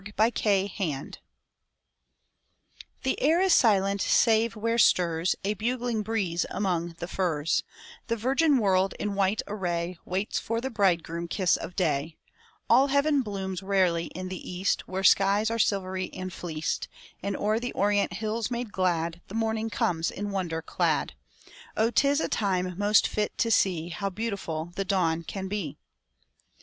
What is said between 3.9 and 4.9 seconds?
save where